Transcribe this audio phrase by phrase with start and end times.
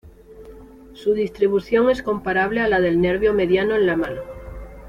[0.95, 4.21] Su distribución es comparable a la del nervio mediano en la mano.